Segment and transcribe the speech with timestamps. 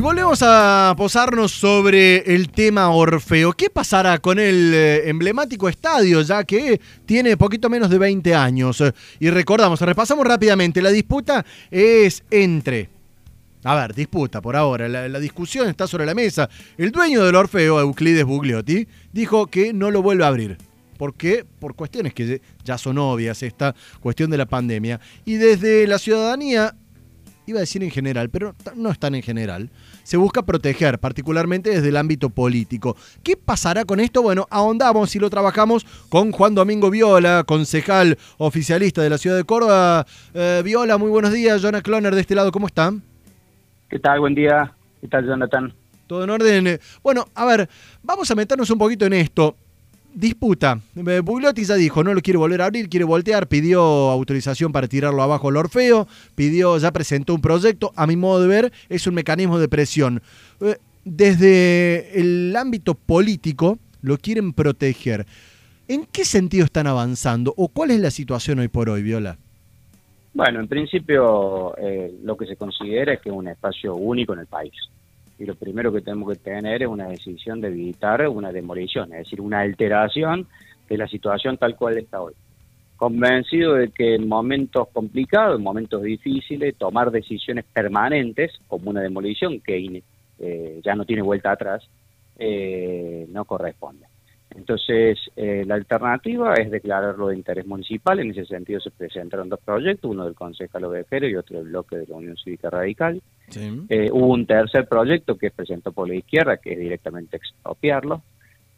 [0.00, 3.52] Y volvemos a posarnos sobre el tema Orfeo.
[3.52, 8.82] ¿Qué pasará con el eh, emblemático estadio, ya que tiene poquito menos de 20 años?
[9.18, 12.88] Y recordamos, repasamos rápidamente, la disputa es entre...
[13.62, 16.48] A ver, disputa por ahora, la, discusión está sobre la mesa.
[16.78, 20.56] El dueño del Orfeo, Euclides Bugliotti, dijo que no lo vuelve a abrir.
[20.96, 21.44] ¿Por qué?
[21.58, 24.98] Por cuestiones que ya son obvias, esta cuestión de la pandemia.
[25.26, 26.74] Y desde la ciudadanía
[27.50, 29.70] iba a decir en general, pero no es tan en general,
[30.02, 32.96] se busca proteger, particularmente desde el ámbito político.
[33.22, 34.22] ¿Qué pasará con esto?
[34.22, 39.44] Bueno, ahondamos y lo trabajamos con Juan Domingo Viola, concejal oficialista de la ciudad de
[39.44, 40.06] Córdoba.
[40.34, 41.62] Eh, Viola, muy buenos días.
[41.62, 43.02] Jonah Cloner de este lado, ¿cómo están?
[43.88, 44.20] ¿Qué tal?
[44.20, 44.72] Buen día.
[45.00, 45.72] ¿Qué tal, Jonathan?
[46.06, 46.80] Todo en orden.
[47.02, 47.68] Bueno, a ver,
[48.02, 49.56] vamos a meternos un poquito en esto
[50.14, 50.80] disputa.
[50.96, 54.88] Eh, Bugliotti ya dijo, no lo quiere volver a abrir, quiere voltear, pidió autorización para
[54.88, 59.06] tirarlo abajo al Orfeo, pidió, ya presentó un proyecto, a mi modo de ver, es
[59.06, 60.22] un mecanismo de presión.
[60.60, 65.26] Eh, desde el ámbito político lo quieren proteger.
[65.88, 69.38] ¿En qué sentido están avanzando o cuál es la situación hoy por hoy, Viola?
[70.32, 74.40] Bueno, en principio eh, lo que se considera es que es un espacio único en
[74.40, 74.72] el país
[75.40, 79.20] y lo primero que tenemos que tener es una decisión de evitar una demolición, es
[79.20, 80.46] decir, una alteración
[80.86, 82.34] de la situación tal cual está hoy.
[82.96, 89.60] Convencido de que en momentos complicados, en momentos difíciles, tomar decisiones permanentes, como una demolición
[89.60, 90.02] que
[90.38, 91.88] eh, ya no tiene vuelta atrás,
[92.38, 94.09] eh, no corresponde.
[94.56, 98.18] Entonces, eh, la alternativa es declararlo de interés municipal.
[98.18, 101.96] En ese sentido se presentaron dos proyectos, uno del Concejal Ovejero y otro del bloque
[101.96, 103.22] de la Unión Cívica Radical.
[103.88, 108.22] Eh, hubo un tercer proyecto que presentó por la izquierda, que es directamente expropiarlo.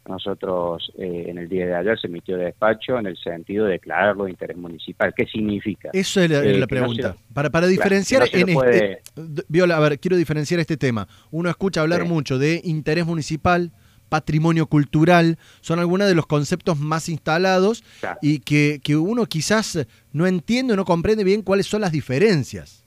[0.07, 3.73] Nosotros, eh, en el día de ayer, se emitió de despacho en el sentido de
[3.73, 5.13] declararlo de interés municipal.
[5.15, 5.91] ¿Qué significa?
[5.93, 7.15] Eso es la, pregunta.
[7.33, 9.01] para, para diferenciar en este,
[9.47, 11.07] Viola, a ver, quiero diferenciar este tema.
[11.31, 13.71] Uno escucha hablar mucho de interés municipal,
[14.13, 17.83] patrimonio cultural, son algunos de los conceptos más instalados
[18.21, 22.85] y que, uno quizás no entiende o no comprende bien cuáles son las diferencias.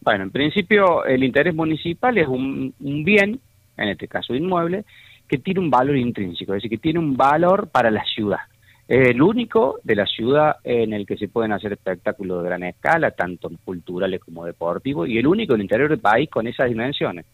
[0.00, 3.38] Bueno, en principio el interés municipal es un, bien,
[3.76, 4.86] en este caso inmueble,
[5.28, 8.40] que tiene un valor intrínseco, es decir, que tiene un valor para la ciudad.
[8.88, 12.62] Es el único de la ciudad en el que se pueden hacer espectáculos de gran
[12.62, 16.70] escala, tanto culturales como deportivos, y el único en el interior del país con esas
[16.70, 17.26] dimensiones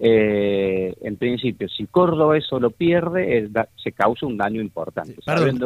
[0.00, 3.50] eh, en principio, si Córdoba eso lo pierde,
[3.82, 5.16] se causa un daño importante.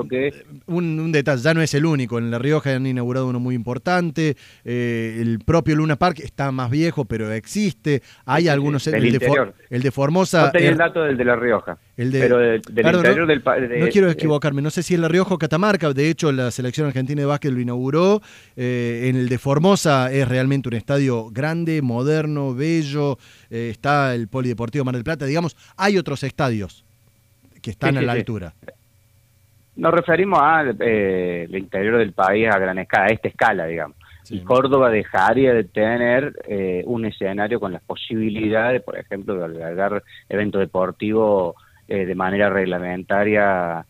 [0.08, 0.28] que...
[0.28, 0.32] Eh,
[0.66, 2.18] un, detalle, ya no es el único.
[2.18, 4.36] En La Rioja han inaugurado uno muy importante.
[4.64, 8.02] Eh, el propio Luna Park está más viejo, pero existe.
[8.24, 8.86] Hay algunos.
[8.86, 10.46] el, de, el de Formosa.
[10.46, 11.76] No tenía el dato del de La Rioja.
[11.98, 15.08] El de, pero del, interior no, del No quiero equivocarme, no sé si es La
[15.08, 18.22] Rioja o Catamarca, de hecho la selección argentina de básquet lo inauguró.
[18.56, 23.18] en el de Formosa es realmente un estadio grande, moderno, bello.
[23.50, 26.84] está el el Polideportivo Mar del Plata, digamos, hay otros estadios
[27.60, 28.54] que están a la altura.
[29.76, 33.96] Nos referimos al eh, interior del país a gran escala, a esta escala, digamos.
[34.28, 40.02] Y Córdoba dejaría de tener eh, un escenario con las posibilidades, por ejemplo, de albergar
[40.28, 41.56] eventos deportivos
[41.88, 43.84] eh, de manera reglamentaria,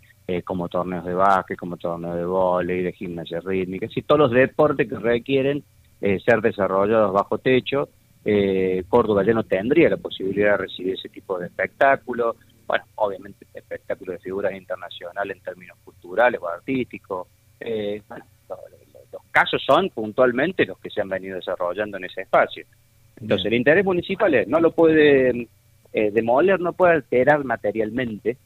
[0.44, 4.88] como torneos de básquet, como torneos de vóley, de gimnasia rítmica, y todos los deportes
[4.88, 5.62] que requieren
[6.00, 7.91] ser desarrollados bajo techo
[8.25, 12.37] eh, Córdoba ya no tendría la posibilidad de recibir ese tipo de espectáculo.
[12.66, 17.27] Bueno, obviamente espectáculo de figuras internacionales en términos culturales o artísticos.
[17.61, 22.65] Eh, los, casos son puntualmente los que se han venido desarrollando en ese espacio.
[23.21, 25.49] Entonces el interés municipal no lo puede
[25.93, 28.37] eh, demoler, no puede alterar materialmente,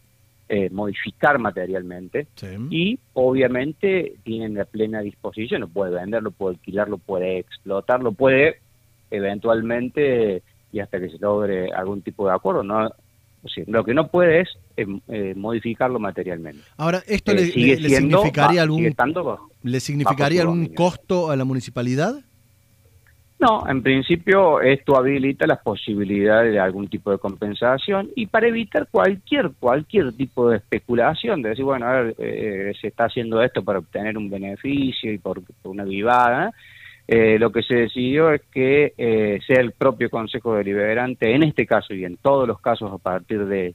[0.49, 2.29] eh, modificar materialmente
[2.71, 8.03] y obviamente tienen la plena disposición, lo puede vender, lo puede alquilar, lo puede explotar,
[8.03, 8.61] lo puede
[9.11, 12.63] eventualmente y hasta que se logre algún tipo de acuerdo.
[12.63, 12.91] No,
[13.67, 16.63] lo que no puede es eh, eh, modificarlo materialmente.
[16.77, 18.95] Ahora, ¿esto le, eh, significaría algún,
[19.63, 22.17] ¿le significaría algún costo a la municipalidad?
[23.39, 28.89] No, en principio esto habilita las posibilidades de algún tipo de compensación y para evitar
[28.91, 33.81] cualquier cualquier tipo de especulación, de decir, bueno, a ver, se está haciendo esto para
[33.81, 36.53] obtener un beneficio y por, por una vivada, eh,
[37.09, 41.95] lo que se decidió es que eh, sea el propio Consejo Deliberante, en este caso
[41.95, 43.75] y en todos los casos a partir de,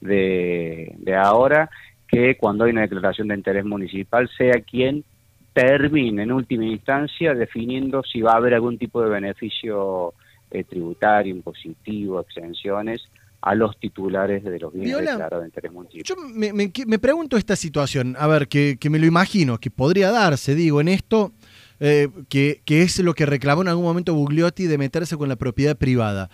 [0.00, 1.70] de, ahora,
[2.08, 5.04] que cuando hay una declaración de interés municipal sea quien
[5.52, 10.14] termine en última instancia definiendo si va a haber algún tipo de beneficio
[10.50, 13.02] eh, tributario, impositivo, exenciones
[13.42, 16.04] a los titulares de los bienes declarados de interés municipal.
[16.04, 16.16] Yo
[16.86, 20.80] me, pregunto esta situación, a ver, que, que me lo imagino, que podría darse, digo,
[20.80, 21.32] en esto
[21.84, 25.76] eh, que, es lo que reclamó en algún momento Bugliotti de meterse con la propiedad
[25.76, 26.30] privada.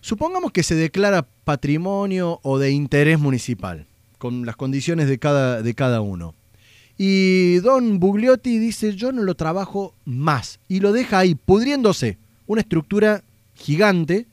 [0.00, 3.88] Supongamos que se declara patrimonio o de interés municipal,
[4.18, 6.36] con las condiciones de cada, de cada uno.
[6.96, 10.60] Y don Bugliotti dice, yo no lo trabajo más.
[10.68, 12.18] Y lo deja ahí, pudriéndose.
[12.46, 13.24] Una estructura
[13.54, 14.28] gigante,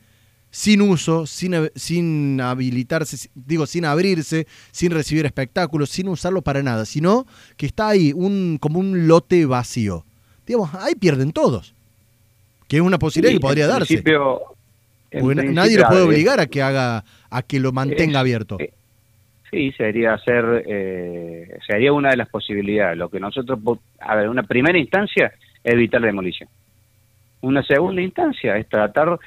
[0.52, 6.86] sin uso, sin, sin habilitarse, digo, sin abrirse, sin recibir espectáculos, sin usarlo para nada,
[6.86, 7.26] sino
[7.58, 10.06] que está ahí un, como un lote vacío.
[10.50, 11.76] Digamos, ahí pierden todos.
[12.68, 14.04] Que es una posibilidad que podría darse.
[15.14, 18.58] nadie lo puede obligar a que haga, a que lo mantenga abierto.
[18.60, 18.74] Eh,
[19.52, 22.98] sí, sería hacer, eh, sería una de las posibilidades.
[22.98, 23.60] Lo que nosotros,
[24.00, 25.32] a ver, una primera instancia,
[25.64, 26.50] evitar la demolición.
[27.42, 29.20] Una segunda instancia es tratar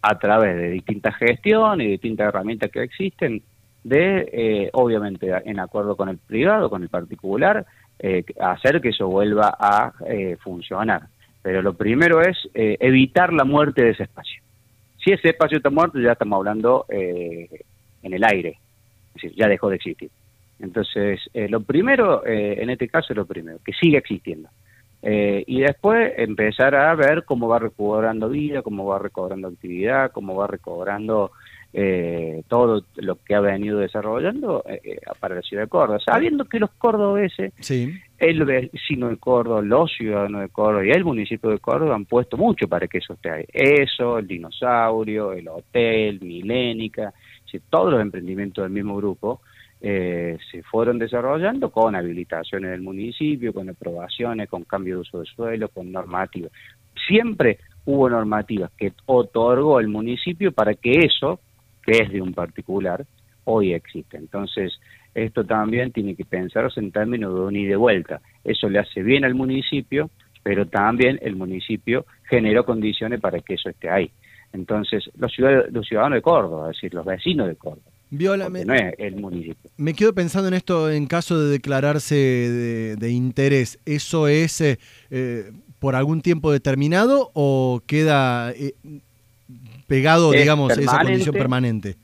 [0.00, 3.42] a través de distintas gestiones y distintas herramientas que existen,
[3.82, 7.66] de, eh, obviamente, en acuerdo con el privado, con el particular,
[7.98, 11.08] eh, hacer que eso vuelva a eh, funcionar.
[11.42, 14.42] Pero lo primero es evitar la muerte de ese espacio.
[15.02, 18.58] Si ese espacio está muerto, ya estamos hablando en el aire,
[19.08, 20.10] es decir, ya dejó de existir.
[20.58, 24.50] Entonces, lo primero, en este caso, es lo primero, que siga existiendo.
[25.02, 30.34] Eh, y después empezar a ver cómo va recobrando vida, cómo va recobrando actividad, cómo
[30.34, 31.30] va recobrando
[31.72, 36.58] eh, todo lo que ha venido desarrollando eh, para la ciudad de Córdoba, sabiendo que
[36.58, 37.94] los cordobeses, sí.
[38.18, 42.36] el vecino de Córdoba, los ciudadanos de Córdoba y el municipio de Córdoba han puesto
[42.36, 43.44] mucho para que eso esté ahí.
[43.52, 47.12] Eso, el dinosaurio, el hotel, Milénica,
[47.70, 49.40] todos los emprendimientos del mismo grupo
[49.80, 55.26] eh, se fueron desarrollando con habilitaciones del municipio, con aprobaciones, con cambio de uso de
[55.26, 56.50] suelo, con normativas.
[57.06, 61.40] Siempre hubo normativas que otorgó el municipio para que eso,
[61.84, 63.04] que es de un particular,
[63.44, 64.16] hoy existe.
[64.16, 64.78] Entonces,
[65.14, 68.20] esto también tiene que pensarse en términos de un y de vuelta.
[68.44, 70.10] Eso le hace bien al municipio,
[70.42, 74.10] pero también el municipio generó condiciones para que eso esté ahí.
[74.52, 78.94] Entonces, los ciudadanos de Córdoba, es decir, los vecinos de Córdoba, Viola, me, no es
[78.98, 79.70] el municipio.
[79.76, 82.14] Me quedo pensando en esto en caso de declararse
[82.98, 83.78] de, interés.
[83.84, 84.78] ¿Eso es eh,
[85.10, 88.74] eh, por algún tiempo determinado o queda eh,
[89.86, 91.96] pegado, digamos, esa condición permanente?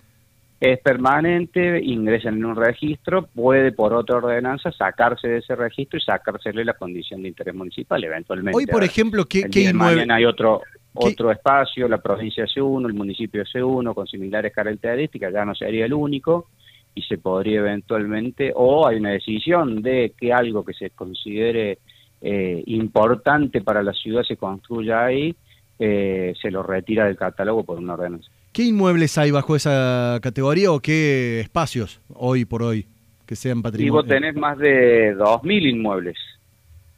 [0.61, 6.03] Es permanente, ingresa en un registro, puede por otra ordenanza sacarse de ese registro y
[6.03, 8.57] sacársele la condición de interés municipal eventualmente.
[8.57, 10.07] Hoy, por ejemplo, ¿qué, qué inmueble?
[10.11, 10.63] hay otro,
[10.95, 15.93] otro espacio, la provincia C1, el municipio C1, con similares características, ya no sería el
[15.93, 16.49] único
[16.95, 21.79] y se podría eventualmente, o hay una decisión de que algo que se considere
[22.21, 25.35] eh, importante para la ciudad se construya ahí,
[25.79, 28.31] eh, se lo retira del catálogo por una ordenanza.
[28.53, 32.87] ¿Qué inmuebles hay bajo esa categoría o qué espacios hoy por hoy
[33.27, 33.89] que sean patrimonio?
[33.89, 36.17] Y vos tenés más de 2.000 inmuebles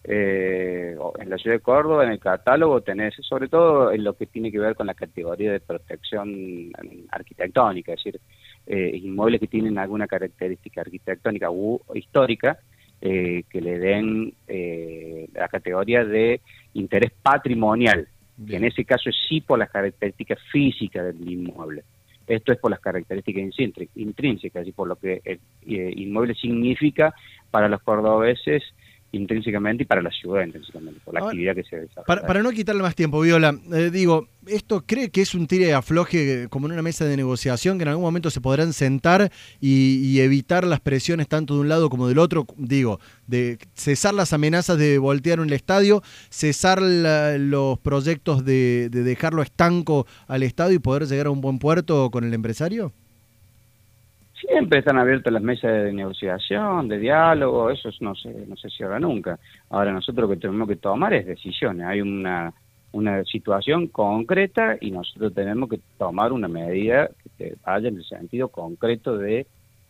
[0.09, 4.27] eh, en la ciudad de Córdoba, en el catálogo tenés, sobre todo en lo que
[4.27, 6.71] tiene que ver con la categoría de protección
[7.11, 8.21] arquitectónica, es decir,
[8.69, 12.59] eh, inmuebles que tienen alguna característica arquitectónica u histórica
[13.01, 16.41] eh, que le den eh, la categoría de
[16.75, 18.07] interés patrimonial,
[18.47, 21.83] que en ese caso es sí por las características físicas del inmueble.
[22.29, 23.43] Esto es por las características
[23.97, 25.41] intrínsecas y por lo que el
[26.01, 27.13] inmueble significa
[27.51, 28.63] para los cordobeses
[29.17, 32.27] intrínsecamente y para la ciudad intrínsecamente, por la actividad que se desarrolla.
[32.27, 35.75] Para, no quitarle más tiempo, Viola, eh, digo, ¿esto cree que es un tire de
[35.75, 39.31] afloje como en una mesa de negociación que en algún momento se podrán sentar
[39.61, 42.47] y, evitar las presiones tanto de un lado como del otro?
[42.57, 49.43] Digo, de cesar las amenazas de voltear un estadio, cesar los proyectos de, de dejarlo
[49.43, 52.93] estanco al estadio y poder llegar a un buen puerto con el empresario?
[54.41, 59.01] Siempre están abiertas las mesas de negociación, de diálogo, eso no se, no se cierra
[59.01, 59.39] nunca.
[59.71, 61.87] Ahora nosotros lo que tenemos que tomar es decisiones.
[61.87, 62.53] Hay una,
[62.93, 68.49] una situación concreta y nosotros tenemos que tomar una medida que vaya en el sentido
[68.49, 69.47] concreto de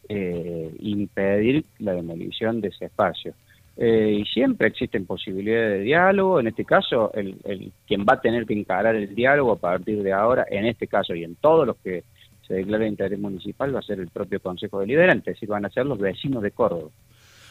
[0.09, 3.35] eh, impedir la demolición de ese espacio.
[3.77, 8.21] Eh, y siempre existen posibilidades de diálogo, en este caso el, el, quien va a
[8.21, 11.67] tener que encarar el diálogo a partir de ahora, en este caso y en todos
[11.67, 12.05] los que
[12.47, 15.71] se declara interés municipal va a ser el propio Consejo Deliberante, es decir, van a
[15.71, 16.91] ser los vecinos de Córdoba.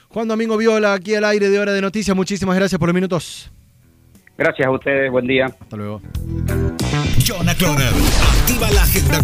[0.10, 3.52] Juan Domingo Viola, aquí al aire de Hora de Noticias, muchísimas gracias por los minutos.
[4.38, 5.46] Gracias a ustedes, buen día.
[5.46, 6.02] Hasta luego.
[8.42, 9.24] activa la agenda